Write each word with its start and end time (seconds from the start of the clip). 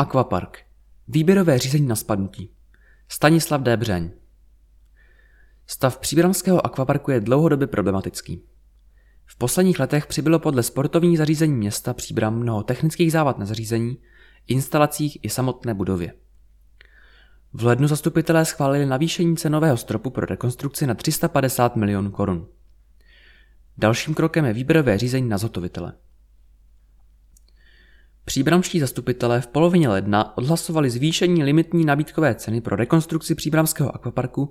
Aquapark. 0.00 0.58
Výběrové 1.08 1.58
řízení 1.58 1.86
na 1.86 1.96
spadnutí. 1.96 2.50
Stanislav 3.08 3.60
D. 3.60 3.76
Břeň. 3.76 4.10
Stav 5.66 5.98
příbramského 5.98 6.66
akvaparku 6.66 7.10
je 7.10 7.20
dlouhodobě 7.20 7.66
problematický. 7.66 8.42
V 9.26 9.36
posledních 9.36 9.80
letech 9.80 10.06
přibylo 10.06 10.38
podle 10.38 10.62
sportovních 10.62 11.18
zařízení 11.18 11.54
města 11.54 11.94
Příbram 11.94 12.38
mnoho 12.38 12.62
technických 12.62 13.12
závad 13.12 13.38
na 13.38 13.46
zařízení, 13.46 13.98
instalacích 14.46 15.18
i 15.22 15.28
samotné 15.28 15.74
budově. 15.74 16.12
V 17.52 17.64
lednu 17.64 17.88
zastupitelé 17.88 18.44
schválili 18.44 18.86
navýšení 18.86 19.36
cenového 19.36 19.76
stropu 19.76 20.10
pro 20.10 20.26
rekonstrukci 20.26 20.86
na 20.86 20.94
350 20.94 21.76
milionů 21.76 22.10
korun. 22.10 22.48
Dalším 23.78 24.14
krokem 24.14 24.44
je 24.44 24.52
výběrové 24.52 24.98
řízení 24.98 25.28
na 25.28 25.38
zhotovitele. 25.38 25.92
Příbramští 28.30 28.80
zastupitelé 28.80 29.40
v 29.40 29.46
polovině 29.46 29.88
ledna 29.88 30.38
odhlasovali 30.38 30.90
zvýšení 30.90 31.44
limitní 31.44 31.84
nabídkové 31.84 32.34
ceny 32.34 32.60
pro 32.60 32.76
rekonstrukci 32.76 33.34
příbramského 33.34 33.94
akvaparku 33.94 34.50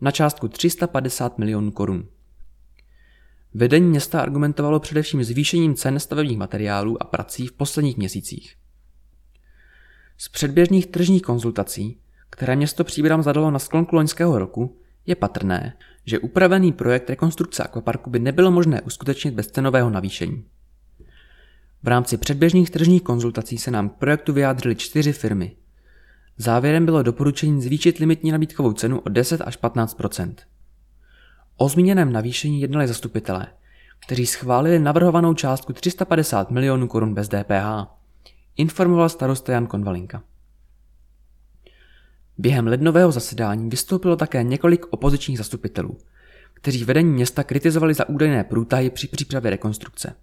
na 0.00 0.10
částku 0.10 0.48
350 0.48 1.38
milionů 1.38 1.70
korun. 1.70 2.08
Vedení 3.54 3.88
města 3.88 4.20
argumentovalo 4.20 4.80
především 4.80 5.24
zvýšením 5.24 5.74
cen 5.74 5.98
stavebních 5.98 6.38
materiálů 6.38 7.02
a 7.02 7.04
prací 7.04 7.46
v 7.46 7.52
posledních 7.52 7.96
měsících. 7.96 8.54
Z 10.18 10.28
předběžných 10.28 10.86
tržních 10.86 11.22
konzultací, 11.22 11.98
které 12.30 12.56
město 12.56 12.84
Příbram 12.84 13.22
zadalo 13.22 13.50
na 13.50 13.58
sklonku 13.58 13.96
loňského 13.96 14.38
roku, 14.38 14.78
je 15.06 15.14
patrné, 15.14 15.76
že 16.04 16.18
upravený 16.18 16.72
projekt 16.72 17.10
rekonstrukce 17.10 17.62
akvaparku 17.62 18.10
by 18.10 18.18
nebylo 18.18 18.50
možné 18.50 18.80
uskutečnit 18.80 19.34
bez 19.34 19.46
cenového 19.46 19.90
navýšení. 19.90 20.44
V 21.82 21.88
rámci 21.88 22.16
předběžných 22.16 22.70
tržních 22.70 23.02
konzultací 23.02 23.58
se 23.58 23.70
nám 23.70 23.88
k 23.88 23.92
projektu 23.92 24.32
vyjádřily 24.32 24.74
čtyři 24.74 25.12
firmy. 25.12 25.56
Závěrem 26.36 26.84
bylo 26.84 27.02
doporučení 27.02 27.62
zvýšit 27.62 27.98
limitní 27.98 28.30
nabídkovou 28.30 28.72
cenu 28.72 29.00
o 29.00 29.08
10 29.08 29.40
až 29.40 29.58
15% 29.58 30.34
O 31.56 31.68
zmíněném 31.68 32.12
navýšení 32.12 32.60
jednali 32.60 32.88
zastupitelé, 32.88 33.46
kteří 34.06 34.26
schválili 34.26 34.78
navrhovanou 34.78 35.34
částku 35.34 35.72
350 35.72 36.50
milionů 36.50 36.88
korun 36.88 37.14
bez 37.14 37.28
DPH, 37.28 37.86
informoval 38.56 39.08
starosta 39.08 39.52
Jan 39.52 39.66
Konvalinka. 39.66 40.22
Během 42.38 42.66
lednového 42.66 43.12
zasedání 43.12 43.70
vystoupilo 43.70 44.16
také 44.16 44.42
několik 44.42 44.86
opozičních 44.90 45.38
zastupitelů, 45.38 45.98
kteří 46.54 46.84
vedení 46.84 47.12
města 47.12 47.44
kritizovali 47.44 47.94
za 47.94 48.08
údajné 48.08 48.44
průtahy 48.44 48.90
při 48.90 49.08
přípravě 49.08 49.50
rekonstrukce. 49.50 50.14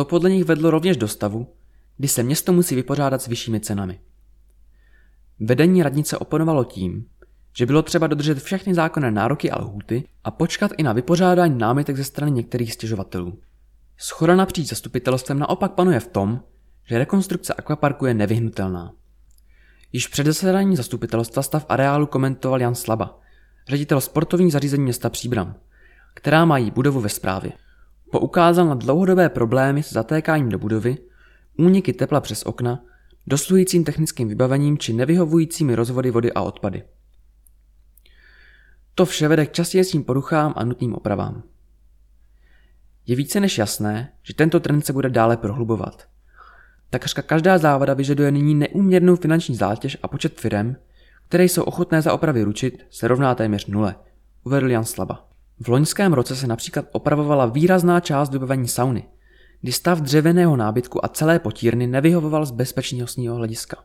To 0.00 0.04
podle 0.04 0.30
nich 0.30 0.44
vedlo 0.44 0.70
rovněž 0.70 0.96
do 0.96 1.08
stavu, 1.08 1.54
kdy 1.96 2.08
se 2.08 2.22
město 2.22 2.52
musí 2.52 2.74
vypořádat 2.74 3.22
s 3.22 3.26
vyššími 3.26 3.60
cenami. 3.60 4.00
Vedení 5.40 5.82
radnice 5.82 6.18
oponovalo 6.18 6.64
tím, 6.64 7.06
že 7.56 7.66
bylo 7.66 7.82
třeba 7.82 8.06
dodržet 8.06 8.42
všechny 8.42 8.74
zákonné 8.74 9.10
nároky 9.10 9.50
a 9.50 9.60
lhůty 9.60 10.08
a 10.24 10.30
počkat 10.30 10.72
i 10.78 10.82
na 10.82 10.92
vypořádání 10.92 11.58
námitek 11.58 11.96
ze 11.96 12.04
strany 12.04 12.32
některých 12.32 12.72
stěžovatelů. 12.72 13.38
Schoda 13.96 14.36
napříč 14.36 14.68
zastupitelstvem 14.68 15.38
naopak 15.38 15.72
panuje 15.72 16.00
v 16.00 16.08
tom, 16.08 16.40
že 16.88 16.98
rekonstrukce 16.98 17.54
akvaparku 17.54 18.06
je 18.06 18.14
nevyhnutelná. 18.14 18.92
Již 19.92 20.06
před 20.06 20.26
zasedáním 20.26 20.76
zastupitelstva 20.76 21.42
stav 21.42 21.66
areálu 21.68 22.06
komentoval 22.06 22.60
Jan 22.60 22.74
Slaba, 22.74 23.20
ředitel 23.68 24.00
sportovní 24.00 24.50
zařízení 24.50 24.82
města 24.82 25.10
Příbram, 25.10 25.54
která 26.14 26.44
mají 26.44 26.70
budovu 26.70 27.00
ve 27.00 27.08
správě. 27.08 27.52
Poukázal 28.10 28.66
na 28.66 28.74
dlouhodobé 28.74 29.28
problémy 29.28 29.82
s 29.82 29.92
zatékáním 29.92 30.48
do 30.48 30.58
budovy, 30.58 30.98
úniky 31.58 31.92
tepla 31.92 32.20
přes 32.20 32.42
okna, 32.42 32.84
dosluhujícím 33.26 33.84
technickým 33.84 34.28
vybavením 34.28 34.78
či 34.78 34.92
nevyhovujícími 34.92 35.74
rozvody 35.74 36.10
vody 36.10 36.32
a 36.32 36.42
odpady. 36.42 36.82
To 38.94 39.04
vše 39.04 39.28
vede 39.28 39.46
k 39.46 39.52
častějším 39.52 40.04
poruchám 40.04 40.54
a 40.56 40.64
nutným 40.64 40.94
opravám. 40.94 41.42
Je 43.06 43.16
více 43.16 43.40
než 43.40 43.58
jasné, 43.58 44.12
že 44.22 44.34
tento 44.34 44.60
trend 44.60 44.86
se 44.86 44.92
bude 44.92 45.10
dále 45.10 45.36
prohlubovat. 45.36 46.08
Takřka 46.90 47.22
každá 47.22 47.58
závada 47.58 47.94
vyžaduje 47.94 48.30
nyní 48.30 48.54
neúměrnou 48.54 49.16
finanční 49.16 49.54
zátěž 49.54 49.96
a 50.02 50.08
počet 50.08 50.40
firem, 50.40 50.76
které 51.28 51.44
jsou 51.44 51.62
ochotné 51.62 52.02
za 52.02 52.12
opravy 52.12 52.42
ručit, 52.42 52.86
se 52.90 53.08
rovná 53.08 53.34
téměř 53.34 53.66
nule, 53.66 53.94
uvedl 54.44 54.70
Jan 54.70 54.84
Slaba. 54.84 55.29
V 55.60 55.68
loňském 55.68 56.12
roce 56.12 56.36
se 56.36 56.46
například 56.46 56.86
opravovala 56.92 57.46
výrazná 57.46 58.00
část 58.00 58.32
vybavení 58.32 58.68
sauny, 58.68 59.08
kdy 59.60 59.72
stav 59.72 60.00
dřevěného 60.00 60.56
nábytku 60.56 61.04
a 61.04 61.08
celé 61.08 61.38
potírny 61.38 61.86
nevyhovoval 61.86 62.46
z 62.46 62.50
bezpečnostního 62.50 63.36
hlediska. 63.36 63.84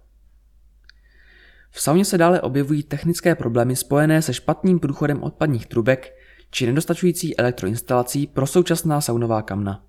V 1.71 1.81
sauně 1.81 2.05
se 2.05 2.17
dále 2.17 2.41
objevují 2.41 2.83
technické 2.83 3.35
problémy 3.35 3.75
spojené 3.75 4.21
se 4.21 4.33
špatným 4.33 4.79
průchodem 4.79 5.23
odpadních 5.23 5.65
trubek 5.65 6.15
či 6.51 6.65
nedostačující 6.65 7.37
elektroinstalací 7.37 8.27
pro 8.27 8.47
současná 8.47 9.01
saunová 9.01 9.41
kamna. 9.41 9.85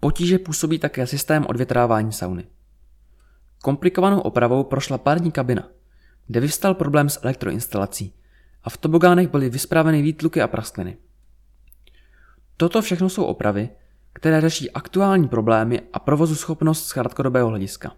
Potíže 0.00 0.38
působí 0.38 0.78
také 0.78 1.06
systém 1.06 1.46
odvětrávání 1.48 2.12
sauny. 2.12 2.44
Komplikovanou 3.62 4.20
opravou 4.20 4.64
prošla 4.64 4.98
pární 4.98 5.32
kabina, 5.32 5.68
kde 6.26 6.40
vyvstal 6.40 6.74
problém 6.74 7.08
s 7.08 7.20
elektroinstalací 7.22 8.14
a 8.64 8.70
v 8.70 8.76
tobogánech 8.76 9.28
byly 9.28 9.50
vyspraveny 9.50 10.02
výtluky 10.02 10.42
a 10.42 10.48
praskliny. 10.48 10.96
Toto 12.56 12.82
všechno 12.82 13.08
jsou 13.08 13.24
opravy, 13.24 13.68
které 14.12 14.40
řeší 14.40 14.70
aktuální 14.70 15.28
problémy 15.28 15.80
a 15.92 15.98
provozu 15.98 16.34
schopnost 16.34 16.86
z 16.86 16.92
krátkodobého 16.92 17.48
hlediska. 17.48 17.96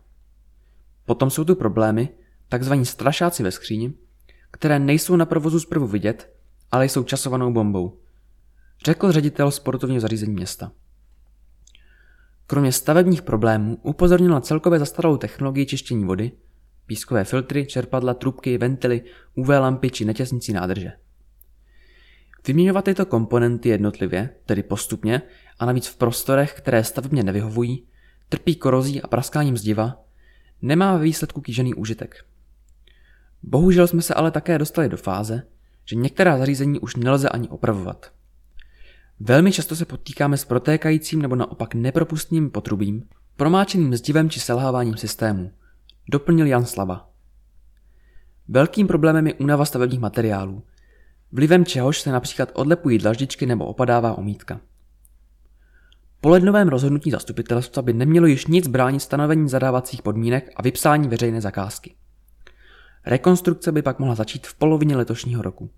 Potom 1.04 1.30
jsou 1.30 1.44
tu 1.44 1.54
problémy, 1.54 2.08
takzvaní 2.48 2.86
strašáci 2.86 3.42
ve 3.42 3.50
skříni, 3.50 3.94
které 4.50 4.78
nejsou 4.78 5.16
na 5.16 5.26
provozu 5.26 5.60
zprvu 5.60 5.86
vidět, 5.86 6.34
ale 6.72 6.88
jsou 6.88 7.04
časovanou 7.04 7.52
bombou, 7.52 7.98
řekl 8.84 9.12
ředitel 9.12 9.50
sportovního 9.50 10.00
zařízení 10.00 10.34
města. 10.34 10.72
Kromě 12.46 12.72
stavebních 12.72 13.22
problémů 13.22 13.78
upozornil 13.82 14.30
na 14.30 14.40
celkově 14.40 14.78
zastaralou 14.78 15.16
technologii 15.16 15.66
čištění 15.66 16.04
vody, 16.04 16.32
pískové 16.90 17.24
filtry, 17.24 17.66
čerpadla, 17.66 18.14
trubky, 18.14 18.58
ventily, 18.58 19.02
UV 19.34 19.48
lampy 19.48 19.90
či 19.90 20.04
netěsnící 20.04 20.52
nádrže. 20.52 20.92
Vyměňovat 22.46 22.84
tyto 22.84 23.06
komponenty 23.06 23.68
jednotlivě, 23.68 24.30
tedy 24.46 24.62
postupně, 24.62 25.22
a 25.58 25.66
navíc 25.66 25.86
v 25.86 25.96
prostorech, 25.96 26.52
které 26.52 26.84
stavebně 26.84 27.22
nevyhovují, 27.22 27.86
trpí 28.28 28.56
korozí 28.56 29.02
a 29.02 29.06
praskáním 29.06 29.56
zdiva, 29.56 30.04
nemá 30.62 30.96
ve 30.96 31.04
výsledku 31.04 31.40
kýžený 31.40 31.74
užitek. 31.74 32.24
Bohužel 33.42 33.86
jsme 33.86 34.02
se 34.02 34.14
ale 34.14 34.30
také 34.30 34.58
dostali 34.58 34.88
do 34.88 34.96
fáze, 34.96 35.42
že 35.84 35.96
některá 35.96 36.38
zařízení 36.38 36.80
už 36.80 36.96
nelze 36.96 37.28
ani 37.28 37.48
opravovat. 37.48 38.12
Velmi 39.20 39.52
často 39.52 39.76
se 39.76 39.84
potýkáme 39.84 40.36
s 40.36 40.44
protékajícím 40.44 41.22
nebo 41.22 41.36
naopak 41.36 41.74
nepropustným 41.74 42.50
potrubím, 42.50 43.08
promáčeným 43.36 43.96
zdivem 43.96 44.30
či 44.30 44.40
selháváním 44.40 44.96
systému, 44.96 45.52
doplnil 46.10 46.46
Jan 46.46 46.64
Slava. 46.64 47.10
Velkým 48.48 48.86
problémem 48.86 49.26
je 49.26 49.34
únava 49.34 49.64
stavebních 49.64 50.00
materiálů, 50.00 50.62
vlivem 51.32 51.64
čehož 51.64 52.00
se 52.00 52.12
například 52.12 52.50
odlepují 52.54 52.98
dlaždičky 52.98 53.46
nebo 53.46 53.66
opadává 53.66 54.18
omítka. 54.18 54.60
Po 56.20 56.28
lednovém 56.28 56.68
rozhodnutí 56.68 57.10
zastupitelstva 57.10 57.82
by 57.82 57.92
nemělo 57.92 58.26
již 58.26 58.46
nic 58.46 58.68
bránit 58.68 59.00
stanovení 59.00 59.48
zadávacích 59.48 60.02
podmínek 60.02 60.50
a 60.56 60.62
vypsání 60.62 61.08
veřejné 61.08 61.40
zakázky. 61.40 61.94
Rekonstrukce 63.06 63.72
by 63.72 63.82
pak 63.82 63.98
mohla 63.98 64.14
začít 64.14 64.46
v 64.46 64.54
polovině 64.54 64.96
letošního 64.96 65.42
roku. 65.42 65.70